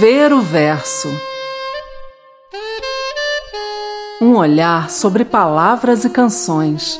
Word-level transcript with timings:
Ver 0.00 0.32
o 0.32 0.40
Verso. 0.40 1.08
Um 4.18 4.34
olhar 4.34 4.88
sobre 4.88 5.26
palavras 5.26 6.06
e 6.06 6.08
canções. 6.08 6.98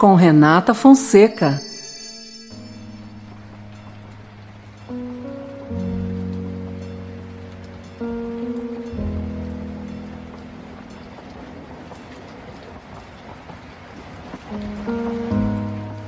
Com 0.00 0.16
Renata 0.16 0.74
Fonseca. 0.74 1.60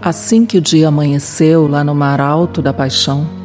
Assim 0.03 0.45
que 0.45 0.59
o 0.59 0.61
dia 0.61 0.89
amanheceu 0.89 1.69
lá 1.69 1.85
no 1.85 1.95
mar 1.95 2.21
alto 2.21 2.61
da 2.61 2.73
paixão, 2.73 3.40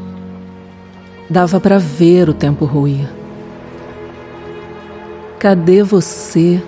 dava 1.29 1.59
para 1.59 1.77
ver 1.77 2.29
o 2.29 2.33
tempo 2.33 2.65
ruir. 2.65 3.09
Cadê 5.39 5.83
você? 5.83 6.61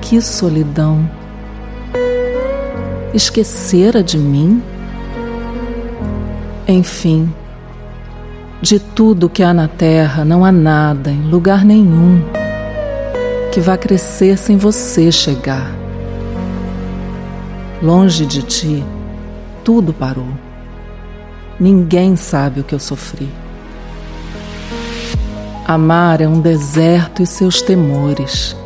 Que 0.00 0.20
solidão! 0.20 1.08
Esquecera 3.14 4.02
de 4.02 4.16
mim? 4.16 4.62
Enfim, 6.66 7.32
de 8.62 8.78
tudo 8.78 9.28
que 9.28 9.42
há 9.42 9.52
na 9.52 9.68
terra, 9.68 10.24
não 10.24 10.44
há 10.44 10.52
nada, 10.52 11.10
em 11.10 11.28
lugar 11.28 11.64
nenhum, 11.64 12.22
que 13.52 13.60
vá 13.60 13.76
crescer 13.76 14.38
sem 14.38 14.56
você 14.56 15.10
chegar. 15.10 15.70
Longe 17.82 18.24
de 18.24 18.42
ti, 18.42 18.84
tudo 19.64 19.92
parou. 19.92 20.28
Ninguém 21.58 22.16
sabe 22.16 22.60
o 22.60 22.64
que 22.64 22.74
eu 22.74 22.78
sofri. 22.78 23.28
Amar 25.66 26.20
é 26.20 26.26
um 26.26 26.40
deserto 26.40 27.22
e 27.22 27.26
seus 27.26 27.62
temores. 27.62 28.56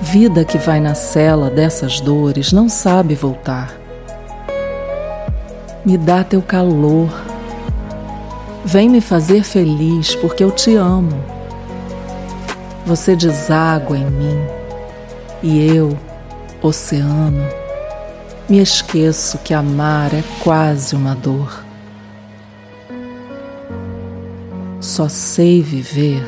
Vida 0.00 0.44
que 0.44 0.56
vai 0.56 0.80
na 0.80 0.94
cela 0.94 1.50
dessas 1.50 2.00
dores 2.00 2.52
não 2.52 2.68
sabe 2.68 3.14
voltar. 3.14 3.74
Me 5.84 5.98
dá 5.98 6.24
teu 6.24 6.40
calor. 6.40 7.10
Vem 8.64 8.88
me 8.88 9.00
fazer 9.00 9.44
feliz 9.44 10.14
porque 10.14 10.42
eu 10.42 10.50
te 10.50 10.74
amo. 10.74 11.22
Você 12.86 13.14
deságua 13.14 13.98
em 13.98 14.06
mim 14.06 14.40
e 15.42 15.66
eu 15.66 15.96
oceano, 16.62 17.46
me 18.48 18.58
esqueço 18.58 19.38
que 19.38 19.52
amar 19.52 20.14
é 20.14 20.22
quase 20.42 20.94
uma 20.94 21.14
dor. 21.14 21.64
Só 24.80 25.08
sei 25.08 25.60
viver 25.60 26.24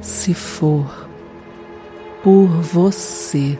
se 0.00 0.32
for 0.32 1.08
por 2.22 2.46
você. 2.46 3.58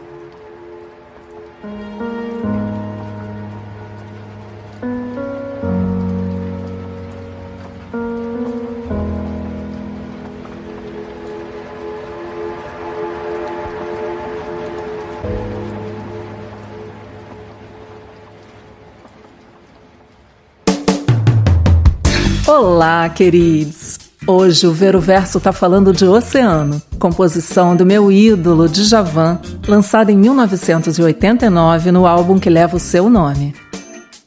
Olá, 22.61 23.07
queridos! 23.07 23.97
Hoje 24.27 24.67
o 24.67 24.73
Ver 24.73 24.93
o 24.93 24.99
Verso 24.99 25.37
está 25.37 25.53
falando 25.53 25.93
de 25.93 26.03
Oceano, 26.03 26.81
composição 26.99 27.73
do 27.73 27.85
meu 27.85 28.11
ídolo 28.11 28.67
Djavan, 28.67 29.39
lançada 29.65 30.11
em 30.11 30.17
1989 30.17 31.89
no 31.93 32.05
álbum 32.05 32.37
que 32.37 32.49
leva 32.49 32.75
o 32.75 32.79
seu 32.79 33.09
nome. 33.09 33.55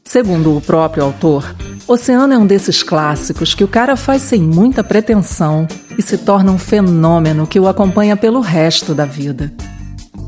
Segundo 0.03 0.57
o 0.57 0.63
próprio 0.63 1.05
autor, 1.05 1.55
Oceano 1.87 2.33
é 2.33 2.39
um 2.39 2.47
desses 2.47 2.83
clássicos 2.83 3.53
que 3.53 3.65
o 3.65 3.69
cara 3.69 3.97
faz 3.97 4.23
sem 4.23 4.41
muita 4.41 4.83
pretensão 4.83 5.69
e 5.99 6.01
se 6.01 6.17
torna 6.17 6.53
um 6.53 6.59
fenômeno 6.59 7.47
que 7.47 7.61
o 7.61 7.69
acompanha 7.69 8.17
pelo 8.17 8.41
resto 8.41 8.95
da 8.95 9.05
vida. 9.05 9.53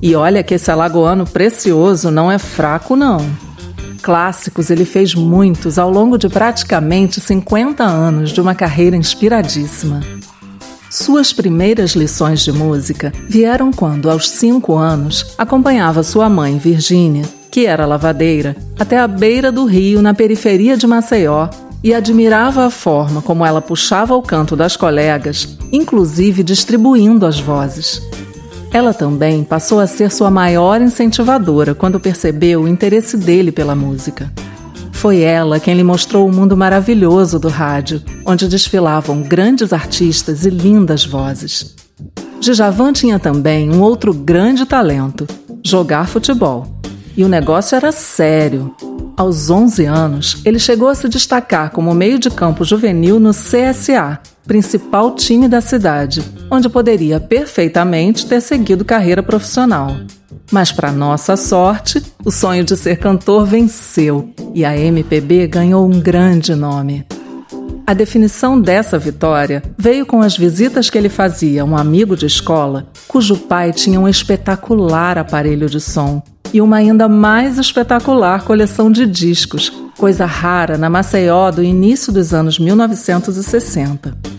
E 0.02 0.14
olha 0.14 0.42
que 0.42 0.52
esse 0.52 0.70
alagoano 0.70 1.24
precioso 1.26 2.10
não 2.10 2.30
é 2.30 2.36
fraco, 2.38 2.96
não 2.96 3.43
clássicos 4.04 4.68
ele 4.68 4.84
fez 4.84 5.14
muitos 5.14 5.78
ao 5.78 5.90
longo 5.90 6.18
de 6.18 6.28
praticamente 6.28 7.22
50 7.22 7.82
anos 7.82 8.32
de 8.32 8.40
uma 8.40 8.54
carreira 8.54 8.94
inspiradíssima. 8.94 10.02
Suas 10.90 11.32
primeiras 11.32 11.92
lições 11.92 12.44
de 12.44 12.52
música 12.52 13.10
vieram 13.26 13.72
quando, 13.72 14.10
aos 14.10 14.28
cinco 14.28 14.76
anos, 14.76 15.34
acompanhava 15.38 16.02
sua 16.02 16.28
mãe, 16.28 16.58
Virgínia, 16.58 17.24
que 17.50 17.64
era 17.64 17.86
lavadeira, 17.86 18.54
até 18.78 18.98
a 18.98 19.08
beira 19.08 19.50
do 19.50 19.64
rio 19.64 20.02
na 20.02 20.12
periferia 20.12 20.76
de 20.76 20.86
Maceió 20.86 21.48
e 21.82 21.94
admirava 21.94 22.66
a 22.66 22.70
forma 22.70 23.22
como 23.22 23.44
ela 23.44 23.62
puxava 23.62 24.14
o 24.14 24.22
canto 24.22 24.54
das 24.54 24.76
colegas, 24.76 25.56
inclusive 25.72 26.42
distribuindo 26.42 27.24
as 27.24 27.40
vozes. 27.40 28.02
Ela 28.74 28.92
também 28.92 29.44
passou 29.44 29.78
a 29.78 29.86
ser 29.86 30.10
sua 30.10 30.32
maior 30.32 30.82
incentivadora 30.82 31.76
quando 31.76 32.00
percebeu 32.00 32.62
o 32.62 32.68
interesse 32.68 33.16
dele 33.16 33.52
pela 33.52 33.72
música. 33.72 34.32
Foi 34.90 35.20
ela 35.20 35.60
quem 35.60 35.76
lhe 35.76 35.84
mostrou 35.84 36.26
o 36.26 36.32
mundo 36.32 36.56
maravilhoso 36.56 37.38
do 37.38 37.46
rádio, 37.46 38.02
onde 38.26 38.48
desfilavam 38.48 39.22
grandes 39.22 39.72
artistas 39.72 40.44
e 40.44 40.50
lindas 40.50 41.04
vozes. 41.04 41.76
Djavan 42.40 42.92
tinha 42.92 43.16
também 43.16 43.70
um 43.70 43.80
outro 43.80 44.12
grande 44.12 44.66
talento: 44.66 45.24
jogar 45.64 46.08
futebol. 46.08 46.66
E 47.16 47.22
o 47.22 47.28
negócio 47.28 47.76
era 47.76 47.92
sério. 47.92 48.74
Aos 49.16 49.50
11 49.50 49.84
anos, 49.84 50.42
ele 50.44 50.58
chegou 50.58 50.88
a 50.88 50.96
se 50.96 51.08
destacar 51.08 51.70
como 51.70 51.94
meio 51.94 52.18
de 52.18 52.28
campo 52.28 52.64
juvenil 52.64 53.20
no 53.20 53.30
CSA, 53.30 54.18
principal 54.46 55.14
time 55.14 55.48
da 55.48 55.60
cidade, 55.60 56.22
onde 56.50 56.68
poderia 56.68 57.18
perfeitamente 57.18 58.26
ter 58.26 58.40
seguido 58.40 58.84
carreira 58.84 59.22
profissional. 59.22 59.96
Mas, 60.50 60.70
para 60.70 60.92
nossa 60.92 61.36
sorte, 61.36 62.02
o 62.24 62.30
sonho 62.30 62.64
de 62.64 62.76
ser 62.76 62.98
cantor 62.98 63.46
venceu 63.46 64.32
e 64.54 64.64
a 64.64 64.76
MPB 64.76 65.46
ganhou 65.46 65.86
um 65.86 66.00
grande 66.00 66.54
nome. 66.54 67.06
A 67.86 67.92
definição 67.92 68.58
dessa 68.58 68.98
vitória 68.98 69.62
veio 69.76 70.06
com 70.06 70.22
as 70.22 70.36
visitas 70.36 70.88
que 70.88 70.96
ele 70.96 71.10
fazia 71.10 71.62
a 71.62 71.64
um 71.64 71.76
amigo 71.76 72.16
de 72.16 72.24
escola, 72.24 72.86
cujo 73.06 73.36
pai 73.36 73.72
tinha 73.72 74.00
um 74.00 74.08
espetacular 74.08 75.18
aparelho 75.18 75.68
de 75.68 75.80
som 75.80 76.22
e 76.52 76.60
uma 76.60 76.76
ainda 76.76 77.08
mais 77.08 77.58
espetacular 77.58 78.44
coleção 78.44 78.90
de 78.90 79.04
discos, 79.06 79.70
coisa 79.98 80.24
rara 80.24 80.78
na 80.78 80.88
Maceió 80.88 81.50
do 81.50 81.62
início 81.62 82.12
dos 82.12 82.32
anos 82.32 82.58
1960. 82.58 84.33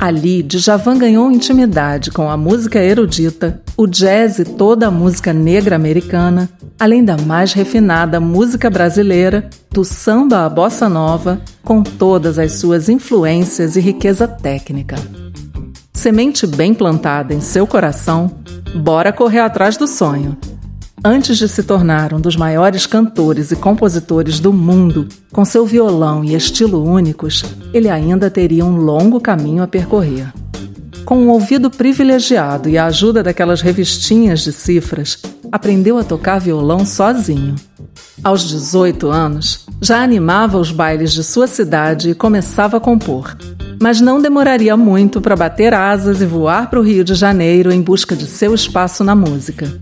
Ali, 0.00 0.44
Djavan 0.44 0.96
ganhou 0.96 1.28
intimidade 1.30 2.12
com 2.12 2.30
a 2.30 2.36
música 2.36 2.78
erudita, 2.78 3.60
o 3.76 3.84
jazz 3.84 4.38
e 4.38 4.44
toda 4.44 4.86
a 4.86 4.90
música 4.92 5.32
negra 5.32 5.74
americana, 5.74 6.48
além 6.78 7.04
da 7.04 7.16
mais 7.16 7.52
refinada 7.52 8.20
música 8.20 8.70
brasileira, 8.70 9.50
do 9.72 9.84
samba 9.84 10.44
à 10.44 10.48
bossa 10.48 10.88
nova, 10.88 11.40
com 11.64 11.82
todas 11.82 12.38
as 12.38 12.52
suas 12.52 12.88
influências 12.88 13.74
e 13.74 13.80
riqueza 13.80 14.28
técnica. 14.28 14.94
Semente 15.92 16.46
bem 16.46 16.72
plantada 16.72 17.34
em 17.34 17.40
seu 17.40 17.66
coração, 17.66 18.30
bora 18.76 19.12
correr 19.12 19.40
atrás 19.40 19.76
do 19.76 19.88
sonho. 19.88 20.38
Antes 21.04 21.38
de 21.38 21.48
se 21.48 21.62
tornar 21.62 22.12
um 22.12 22.20
dos 22.20 22.34
maiores 22.34 22.84
cantores 22.84 23.52
e 23.52 23.56
compositores 23.56 24.40
do 24.40 24.52
mundo, 24.52 25.08
com 25.32 25.44
seu 25.44 25.64
violão 25.64 26.24
e 26.24 26.34
estilo 26.34 26.84
únicos, 26.84 27.44
ele 27.72 27.88
ainda 27.88 28.28
teria 28.28 28.64
um 28.64 28.76
longo 28.76 29.20
caminho 29.20 29.62
a 29.62 29.68
percorrer. 29.68 30.32
Com 31.04 31.18
um 31.18 31.28
ouvido 31.28 31.70
privilegiado 31.70 32.68
e 32.68 32.76
a 32.76 32.86
ajuda 32.86 33.22
daquelas 33.22 33.60
revistinhas 33.60 34.40
de 34.40 34.52
cifras, 34.52 35.18
aprendeu 35.52 35.98
a 35.98 36.04
tocar 36.04 36.40
violão 36.40 36.84
sozinho. 36.84 37.54
Aos 38.22 38.48
18 38.48 39.08
anos, 39.08 39.66
já 39.80 40.02
animava 40.02 40.58
os 40.58 40.72
bailes 40.72 41.12
de 41.12 41.22
sua 41.22 41.46
cidade 41.46 42.10
e 42.10 42.14
começava 42.14 42.76
a 42.76 42.80
compor. 42.80 43.36
Mas 43.80 44.00
não 44.00 44.20
demoraria 44.20 44.76
muito 44.76 45.20
para 45.20 45.36
bater 45.36 45.72
asas 45.72 46.20
e 46.20 46.26
voar 46.26 46.68
para 46.68 46.80
o 46.80 46.82
Rio 46.82 47.04
de 47.04 47.14
Janeiro 47.14 47.70
em 47.70 47.80
busca 47.80 48.16
de 48.16 48.26
seu 48.26 48.52
espaço 48.52 49.04
na 49.04 49.14
música. 49.14 49.72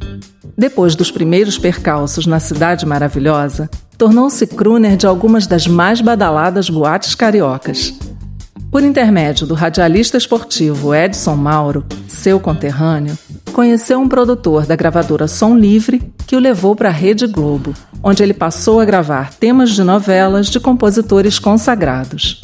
Depois 0.57 0.95
dos 0.95 1.11
primeiros 1.11 1.59
percalços 1.59 2.27
na 2.27 2.41
Cidade 2.41 2.87
Maravilhosa, 2.87 3.69
tornou-se 3.99 4.47
crooner 4.47 4.97
de 4.97 5.07
algumas 5.07 5.47
das 5.47 5.67
mais 5.67 6.01
badaladas 6.01 6.71
boates 6.71 7.15
cariocas. 7.15 7.93
Por 8.71 8.83
intermédio 8.83 9.47
do 9.47 9.55
radialista 9.55 10.17
esportivo 10.17 10.95
Edson 10.95 11.37
Mauro, 11.37 11.85
seu 12.09 12.41
conterrâneo, 12.41 13.17
conheceu 13.53 14.01
um 14.01 14.09
produtor 14.09 14.67
da 14.67 14.77
gravadora 14.77 15.29
Som 15.29 15.57
Livre 15.57 16.13
que 16.27 16.37
o 16.37 16.41
levou 16.41 16.75
para 16.75 16.89
a 16.89 16.93
Rede 16.93 17.27
Globo, 17.27 17.75
onde 18.03 18.23
ele 18.23 18.35
passou 18.35 18.81
a 18.81 18.85
gravar 18.85 19.33
temas 19.35 19.71
de 19.71 19.83
novelas 19.83 20.49
de 20.49 20.59
compositores 20.59 21.39
consagrados. 21.39 22.41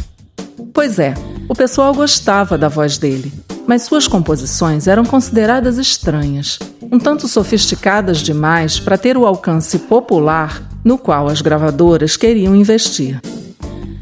Pois 0.72 0.98
é, 0.98 1.14
o 1.48 1.54
pessoal 1.54 1.92
gostava 1.92 2.56
da 2.56 2.68
voz 2.68 2.96
dele, 2.98 3.32
mas 3.66 3.82
suas 3.82 4.06
composições 4.08 4.86
eram 4.86 5.04
consideradas 5.04 5.76
estranhas, 5.76 6.58
um 6.92 6.98
tanto 6.98 7.26
sofisticadas 7.26 8.18
demais 8.18 8.78
para 8.78 8.98
ter 8.98 9.16
o 9.16 9.24
alcance 9.24 9.78
popular 9.78 10.62
no 10.84 10.98
qual 10.98 11.28
as 11.28 11.40
gravadoras 11.40 12.18
queriam 12.18 12.54
investir. 12.54 13.18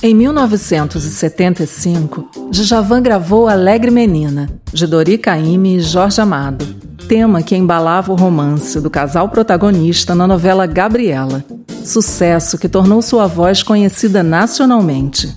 Em 0.03 0.13
1975, 0.13 2.29
Djavan 2.51 3.01
gravou 3.01 3.47
Alegre 3.47 3.93
Menina, 3.93 4.51
de 4.73 4.89
Dori 4.89 5.17
Caymmi 5.19 5.77
e 5.77 5.81
Jorge 5.81 6.21
Amado, 6.21 6.67
tema 7.07 7.43
que 7.43 7.55
embalava 7.55 8.11
o 8.11 8.17
romance 8.17 8.81
do 8.81 8.91
casal 8.91 9.29
protagonista 9.29 10.13
na 10.15 10.27
novela 10.27 10.67
Gabriela, 10.67 11.45
sucesso 11.85 12.59
que 12.59 12.69
tornou 12.69 13.01
sua 13.03 13.29
voz 13.29 13.63
conhecida 13.63 14.23
nacionalmente. 14.23 15.37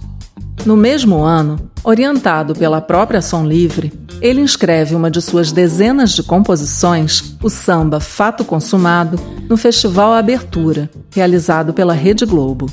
No 0.66 0.78
mesmo 0.78 1.22
ano, 1.22 1.60
orientado 1.84 2.56
pela 2.56 2.80
própria 2.80 3.22
Som 3.22 3.46
Livre, 3.46 3.92
ele 4.24 4.40
inscreve 4.40 4.96
uma 4.96 5.12
de 5.12 5.22
suas 5.22 5.52
dezenas 5.52 6.14
de 6.14 6.24
composições, 6.24 7.36
o 7.44 7.50
samba 7.50 8.00
Fato 8.00 8.46
Consumado, 8.46 9.20
no 9.50 9.58
Festival 9.58 10.14
Abertura, 10.14 10.90
realizado 11.14 11.74
pela 11.74 11.94
Rede 11.94 12.26
Globo. 12.26 12.72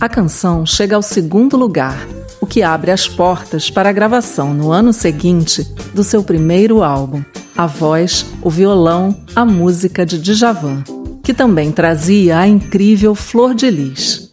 A 0.00 0.08
canção 0.08 0.64
chega 0.64 0.96
ao 0.96 1.02
segundo 1.02 1.58
lugar, 1.58 2.08
o 2.40 2.46
que 2.46 2.62
abre 2.62 2.90
as 2.90 3.06
portas 3.06 3.68
para 3.68 3.90
a 3.90 3.92
gravação 3.92 4.54
no 4.54 4.72
ano 4.72 4.94
seguinte 4.94 5.62
do 5.92 6.02
seu 6.02 6.24
primeiro 6.24 6.82
álbum, 6.82 7.22
a 7.54 7.66
voz, 7.66 8.24
o 8.40 8.48
violão, 8.48 9.14
a 9.36 9.44
música 9.44 10.06
de 10.06 10.18
Djavan, 10.18 10.82
que 11.22 11.34
também 11.34 11.70
trazia 11.70 12.38
a 12.38 12.48
incrível 12.48 13.14
Flor 13.14 13.54
de 13.54 13.70
Lis. 13.70 14.30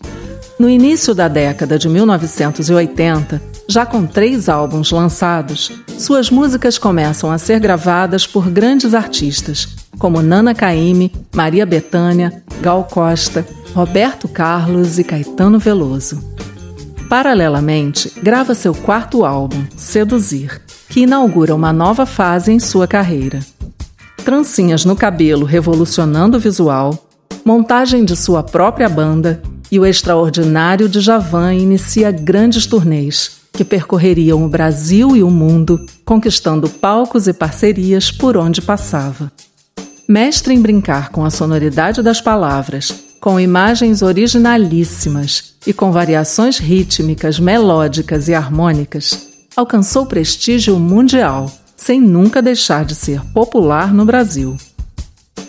No 0.58 0.70
início 0.70 1.14
da 1.14 1.28
década 1.28 1.78
de 1.78 1.90
1980, 1.90 3.42
já 3.68 3.86
com 3.86 4.06
três 4.06 4.48
álbuns 4.48 4.90
lançados, 4.92 5.72
suas 6.00 6.30
músicas 6.30 6.78
começam 6.78 7.30
a 7.30 7.38
ser 7.38 7.60
gravadas 7.60 8.26
por 8.26 8.50
grandes 8.50 8.94
artistas, 8.94 9.68
como 9.98 10.22
Nana 10.22 10.56
Caymmi, 10.56 11.12
Maria 11.36 11.66
Bethânia, 11.66 12.42
Gal 12.62 12.86
Costa, 12.86 13.46
Roberto 13.74 14.28
Carlos 14.30 14.98
e 14.98 15.04
Caetano 15.04 15.60
Veloso. 15.60 16.24
Paralelamente, 17.10 18.14
grava 18.24 18.56
seu 18.56 18.74
quarto 18.74 19.26
álbum, 19.26 19.66
Seduzir, 19.76 20.62
que 20.88 21.02
inaugura 21.02 21.54
uma 21.54 21.74
nova 21.74 22.06
fase 22.06 22.52
em 22.52 22.60
sua 22.60 22.88
carreira. 22.88 23.40
Trancinhas 24.24 24.86
no 24.86 24.96
cabelo 24.96 25.46
revolucionando 25.46 26.38
o 26.38 26.40
visual, 26.40 27.10
montagem 27.44 28.06
de 28.06 28.16
sua 28.16 28.42
própria 28.42 28.88
banda 28.88 29.42
e 29.70 29.78
o 29.78 29.86
extraordinário 29.86 30.88
de 30.88 31.02
Javan 31.02 31.54
inicia 31.56 32.10
grandes 32.10 32.66
turnês 32.66 33.39
que 33.60 33.66
percorreriam 33.66 34.46
o 34.46 34.48
Brasil 34.48 35.18
e 35.18 35.22
o 35.22 35.30
mundo, 35.30 35.86
conquistando 36.06 36.70
palcos 36.70 37.28
e 37.28 37.34
parcerias 37.34 38.10
por 38.10 38.38
onde 38.38 38.62
passava. 38.62 39.30
Mestre 40.08 40.54
em 40.54 40.62
brincar 40.62 41.10
com 41.10 41.26
a 41.26 41.30
sonoridade 41.30 42.02
das 42.02 42.22
palavras, 42.22 43.04
com 43.20 43.38
imagens 43.38 44.02
originalíssimas 44.02 45.56
e 45.68 45.74
com 45.74 45.92
variações 45.92 46.58
rítmicas, 46.58 47.38
melódicas 47.38 48.30
e 48.30 48.34
harmônicas, 48.34 49.28
alcançou 49.58 50.06
prestígio 50.06 50.80
mundial, 50.80 51.52
sem 51.76 52.00
nunca 52.00 52.42
deixar 52.42 52.86
de 52.86 52.96
ser 52.96 53.20
popular 53.34 53.94
no 53.94 54.06
Brasil. 54.06 54.56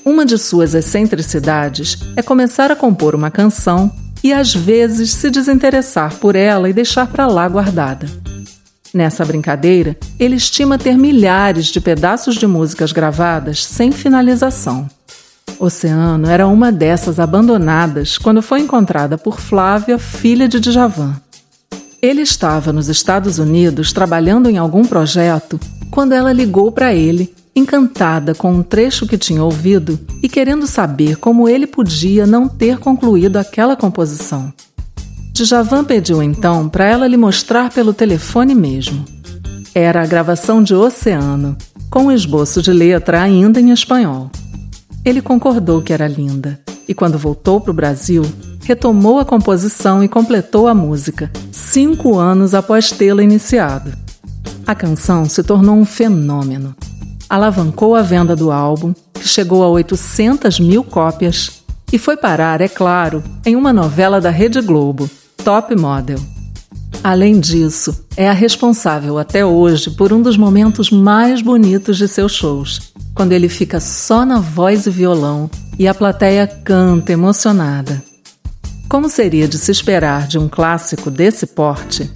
Uma 0.05 0.27
de 0.27 0.37
suas 0.37 0.75
excentricidades 0.75 1.97
é 2.17 2.23
começar 2.23 2.73
a 2.73 2.77
compor 2.77 3.15
uma 3.15 3.31
canção 3.31 4.00
e 4.23 4.33
às 4.33 4.55
vezes 4.55 5.13
se 5.13 5.31
desinteressar 5.31 6.17
por 6.17 6.37
ela 6.37 6.69
e 6.69 6.73
deixar 6.73 7.07
para 7.07 7.27
lá 7.27 7.49
guardada. 7.49 8.07
Nessa 8.93 9.25
brincadeira, 9.25 9.97
ele 10.19 10.35
estima 10.35 10.77
ter 10.77 10.99
milhares 10.99 11.67
de 11.67 11.81
pedaços 11.81 12.35
de 12.35 12.47
músicas 12.47 12.91
gravadas 12.91 13.65
sem 13.65 13.93
finalização. 13.93 14.89
Oceano 15.59 16.29
era 16.29 16.47
uma 16.47 16.73
dessas 16.73 17.21
abandonadas 17.21 18.19
quando 18.19 18.43
foi 18.43 18.61
encontrada 18.61 19.17
por 19.17 19.41
Flávia, 19.41 19.99
filha 19.99 20.49
de 20.49 20.59
Djavan. 20.59 21.15
Ele 22.03 22.23
estava 22.23 22.73
nos 22.73 22.89
Estados 22.89 23.39
Unidos 23.39 23.93
trabalhando 23.93 24.49
em 24.49 24.59
algum 24.59 24.85
projeto 24.85 25.61
quando 25.91 26.13
ela 26.13 26.33
ligou 26.33 26.73
para 26.73 26.95
ele 26.95 27.35
encantada 27.55 28.35
com 28.35 28.53
um 28.53 28.63
trecho 28.63 29.07
que 29.07 29.19
tinha 29.19 29.43
ouvido 29.43 29.99
e 30.23 30.29
querendo 30.29 30.67
saber 30.67 31.17
como 31.17 31.49
ele 31.49 31.67
podia 31.67 32.27
não 32.27 32.49
ter 32.49 32.79
concluído 32.79 33.37
aquela 33.37 33.77
composição. 33.77 34.53
Djavan 35.33 35.85
pediu 35.85 36.23
então 36.23 36.69
para 36.69 36.85
ela 36.85 37.07
lhe 37.07 37.17
mostrar 37.17 37.71
pelo 37.71 37.93
telefone 37.93 38.55
mesmo. 38.55 39.05
Era 39.75 40.03
a 40.03 40.07
gravação 40.07 40.63
de 40.63 40.75
Oceano, 40.75 41.57
com 41.91 42.05
um 42.05 42.13
esboço 42.13 42.61
de 42.61 42.73
letra 42.73 43.23
ainda 43.23 43.61
em 43.61 43.71
espanhol. 43.71 44.31
Ele 45.05 45.23
concordou 45.23 45.81
que 45.81 45.93
era 45.93 46.07
linda 46.07 46.61
e, 46.87 46.93
quando 46.93 47.19
voltou 47.19 47.61
para 47.61 47.71
o 47.71 47.75
Brasil, 47.75 48.23
retomou 48.65 49.19
a 49.19 49.25
composição 49.25 50.05
e 50.05 50.09
completou 50.09 50.69
a 50.69 50.75
música, 50.75 51.31
cinco 51.51 52.19
anos 52.19 52.55
após 52.55 52.91
tê-la 52.91 53.23
iniciado. 53.23 53.93
A 54.67 54.75
canção 54.75 55.25
se 55.25 55.43
tornou 55.43 55.77
um 55.77 55.85
fenômeno 55.85 56.75
alavancou 57.31 57.95
a 57.95 58.03
venda 58.03 58.35
do 58.35 58.51
álbum, 58.51 58.93
que 59.15 59.29
chegou 59.29 59.63
a 59.63 59.69
800 59.69 60.59
mil 60.59 60.83
cópias, 60.83 61.63
e 61.93 61.99
foi 61.99 62.17
parar, 62.17 62.61
é 62.61 62.69
claro, 62.69 63.23
em 63.47 63.55
uma 63.55 63.73
novela 63.73 64.21
da 64.21 64.31
Rede 64.31 64.61
Globo, 64.61 65.09
Top 65.45 65.75
Model. 65.77 66.19
Além 67.03 67.39
disso, 67.39 68.05
é 68.17 68.29
a 68.29 68.33
responsável 68.33 69.17
até 69.17 69.47
hoje 69.47 69.91
por 69.91 70.13
um 70.13 70.21
dos 70.21 70.37
momentos 70.37 70.91
mais 70.91 71.41
bonitos 71.41 71.97
de 71.97 72.09
seus 72.09 72.33
shows, 72.33 72.93
quando 73.15 73.33
ele 73.33 73.49
fica 73.49 73.79
só 73.79 74.27
na 74.27 74.41
voz 74.41 74.87
e 74.87 74.91
violão 74.91 75.49
e 75.79 75.87
a 75.87 75.95
plateia 75.95 76.47
canta 76.47 77.13
emocionada. 77.13 78.03
Como 78.89 79.09
seria 79.09 79.47
de 79.47 79.57
se 79.57 79.71
esperar 79.71 80.27
de 80.27 80.37
um 80.37 80.49
clássico 80.49 81.11
desse 81.11 81.47
porte, 81.47 82.11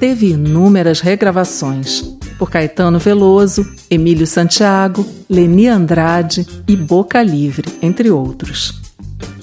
teve 0.00 0.30
inúmeras 0.30 1.00
regravações, 1.00 2.13
por 2.38 2.50
Caetano 2.50 2.98
Veloso, 2.98 3.66
Emílio 3.90 4.26
Santiago, 4.26 5.06
Leni 5.28 5.68
Andrade 5.68 6.46
e 6.66 6.76
Boca 6.76 7.22
Livre, 7.22 7.68
entre 7.80 8.10
outros. 8.10 8.80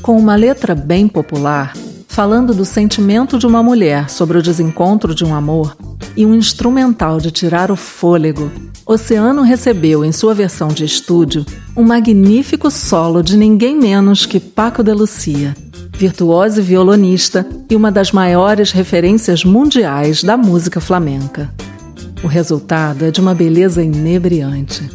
Com 0.02 0.18
uma 0.18 0.36
letra 0.36 0.74
bem 0.74 1.08
popular, 1.08 1.74
falando 2.08 2.54
do 2.54 2.66
sentimento 2.66 3.38
de 3.38 3.48
uma 3.48 3.64
mulher 3.64 4.10
sobre 4.10 4.38
o 4.38 4.44
desencontro 4.44 5.16
de 5.16 5.24
um 5.24 5.34
amor 5.34 5.78
e 6.16 6.26
um 6.26 6.36
instrumental 6.36 7.20
de 7.20 7.32
tirar 7.32 7.72
o 7.72 7.76
fôlego, 7.76 8.52
Oceano 8.86 9.44
recebeu 9.44 10.04
em 10.04 10.12
sua 10.12 10.34
versão 10.34 10.68
de 10.68 10.84
estúdio 10.84 11.46
um 11.78 11.84
magnífico 11.84 12.70
solo 12.70 13.22
de 13.22 13.38
ninguém 13.38 13.78
menos 13.78 14.26
que 14.26 14.40
Paco 14.40 14.84
de 14.84 14.92
Lucia, 14.92 15.56
virtuoso 15.94 16.62
violonista 16.62 17.48
e 17.70 17.76
uma 17.76 17.92
das 17.92 18.12
maiores 18.12 18.72
referências 18.72 19.46
mundiais 19.46 20.24
da 20.24 20.36
música 20.36 20.82
flamenca. 20.82 21.54
O 22.24 22.28
resultado 22.28 23.04
é 23.04 23.10
de 23.10 23.20
uma 23.20 23.34
beleza 23.34 23.82
inebriante. 23.82 24.88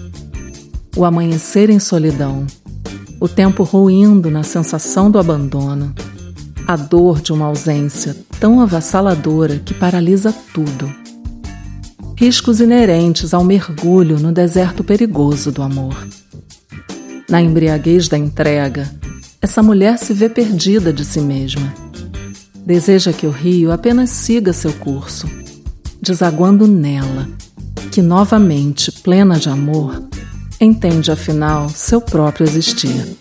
O 0.97 1.05
amanhecer 1.05 1.69
em 1.69 1.81
solidão, 1.81 2.47
o 3.21 3.27
tempo 3.27 3.65
ruindo 3.65 4.31
na 4.31 4.45
sensação 4.45 5.11
do 5.11 5.19
abandono, 5.19 5.93
a 6.69 6.77
dor 6.77 7.21
de 7.21 7.33
uma 7.33 7.47
ausência 7.47 8.17
tão 8.39 8.61
avassaladora 8.61 9.59
que 9.59 9.75
paralisa 9.75 10.33
tudo. 10.55 10.93
Riscos 12.17 12.61
inerentes 12.61 13.35
ao 13.35 13.43
mergulho 13.43 14.21
no 14.21 14.31
deserto 14.31 14.85
perigoso 14.85 15.51
do 15.51 15.63
amor. 15.63 16.07
Na 17.29 17.43
embriaguez 17.43 18.09
da 18.09 18.17
entrega, 18.17 18.89
essa 19.43 19.65
mulher 19.65 19.99
se 19.99 20.15
vê 20.15 20.29
perdida 20.29 20.93
de 20.93 21.05
si 21.05 21.21
mesma. 21.21 21.75
Deseja 22.65 23.13
que 23.13 23.27
o 23.27 23.31
rio 23.31 23.73
apenas 23.73 24.11
siga 24.11 24.53
seu 24.53 24.73
curso 24.75 25.27
desaguando 26.07 26.69
nela, 26.69 27.29
que 27.91 28.01
novamente, 28.01 28.93
plena 28.93 29.39
de 29.39 29.49
amor, 29.49 30.03
entende 30.61 31.11
afinal 31.11 31.69
seu 31.69 32.01
próprio 32.01 32.47
existir. 32.47 33.17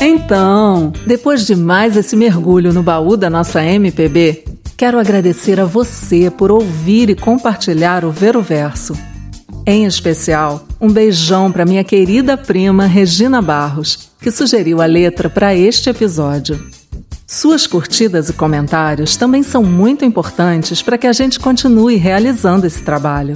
Então, 0.00 0.92
depois 1.06 1.46
de 1.46 1.54
mais 1.54 1.96
esse 1.96 2.16
mergulho 2.16 2.72
no 2.72 2.82
baú 2.82 3.16
da 3.16 3.30
nossa 3.30 3.62
MPB, 3.62 4.44
quero 4.76 4.98
agradecer 4.98 5.60
a 5.60 5.64
você 5.64 6.30
por 6.30 6.50
ouvir 6.50 7.10
e 7.10 7.14
compartilhar 7.14 8.04
o 8.04 8.10
Ver 8.10 8.36
o 8.36 8.42
Verso. 8.42 8.94
Em 9.64 9.84
especial, 9.84 10.66
um 10.80 10.90
beijão 10.90 11.52
para 11.52 11.64
minha 11.64 11.84
querida 11.84 12.36
prima 12.36 12.86
Regina 12.86 13.42
Barros, 13.42 14.07
que 14.20 14.30
sugeriu 14.30 14.80
a 14.80 14.86
letra 14.86 15.28
para 15.30 15.54
este 15.54 15.90
episódio. 15.90 16.58
Suas 17.26 17.66
curtidas 17.66 18.28
e 18.28 18.32
comentários 18.32 19.16
também 19.16 19.42
são 19.42 19.62
muito 19.62 20.04
importantes 20.04 20.80
para 20.80 20.96
que 20.96 21.06
a 21.06 21.12
gente 21.12 21.38
continue 21.38 21.96
realizando 21.96 22.66
esse 22.66 22.82
trabalho. 22.82 23.34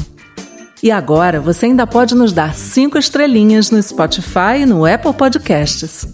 E 0.82 0.90
agora 0.90 1.40
você 1.40 1.66
ainda 1.66 1.86
pode 1.86 2.14
nos 2.14 2.32
dar 2.32 2.54
cinco 2.54 2.98
estrelinhas 2.98 3.70
no 3.70 3.80
Spotify 3.82 4.62
e 4.62 4.66
no 4.66 4.84
Apple 4.84 5.12
Podcasts. 5.12 6.08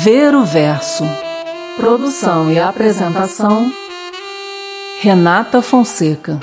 Ver 0.03 0.33
o 0.33 0.45
Verso. 0.45 1.03
Produção 1.75 2.49
e 2.49 2.57
apresentação: 2.57 3.69
Renata 5.01 5.61
Fonseca. 5.61 6.39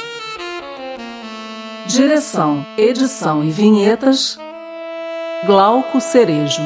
Direção, 1.87 2.67
edição 2.77 3.43
e 3.43 3.51
vinhetas: 3.51 4.39
Glauco 5.47 6.03
Cerejo. 6.03 6.61